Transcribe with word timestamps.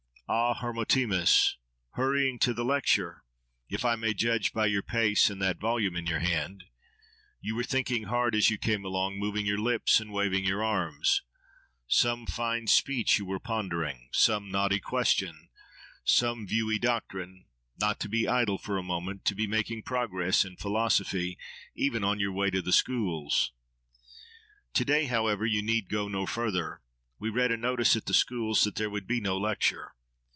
—"Ah! 0.41 0.53
Hermotimus! 0.61 1.57
Hurrying 1.95 2.39
to 2.39 2.53
lecture! 2.53 3.21
—if 3.67 3.83
I 3.83 3.97
may 3.97 4.13
judge 4.13 4.53
by 4.53 4.65
your 4.67 4.81
pace, 4.81 5.29
and 5.29 5.41
that 5.41 5.59
volume 5.59 5.97
in 5.97 6.05
your 6.07 6.19
hand. 6.21 6.63
You 7.41 7.53
were 7.53 7.65
thinking 7.65 8.03
hard 8.03 8.33
as 8.33 8.49
you 8.49 8.57
came 8.57 8.85
along, 8.85 9.17
moving 9.19 9.45
your 9.45 9.57
lips 9.57 9.99
and 9.99 10.09
waving 10.09 10.45
your 10.45 10.63
arms. 10.63 11.21
Some 11.85 12.25
fine 12.25 12.67
speech 12.67 13.19
you 13.19 13.25
were 13.25 13.41
pondering, 13.41 14.07
some 14.13 14.49
knotty 14.49 14.79
question, 14.79 15.49
some 16.05 16.47
viewy 16.47 16.79
doctrine—not 16.79 17.99
to 17.99 18.07
be 18.07 18.25
idle 18.25 18.57
for 18.57 18.77
a 18.77 18.83
moment, 18.83 19.25
to 19.25 19.35
be 19.35 19.47
making 19.47 19.83
progress 19.83 20.45
in 20.45 20.55
philosophy, 20.55 21.37
even 21.75 22.05
on 22.05 22.21
your 22.21 22.31
way 22.31 22.49
to 22.51 22.61
the 22.61 22.71
schools. 22.71 23.51
To 24.75 24.85
day, 24.85 25.07
however, 25.07 25.45
you 25.45 25.61
need 25.61 25.89
go 25.89 26.07
no 26.07 26.25
further. 26.25 26.79
We 27.19 27.29
read 27.29 27.51
a 27.51 27.57
notice 27.57 27.97
at 27.97 28.05
the 28.05 28.13
schools 28.13 28.63
that 28.63 28.75
there 28.75 28.89
would 28.89 29.07
be 29.07 29.19
no 29.19 29.37
lecture. 29.37 29.91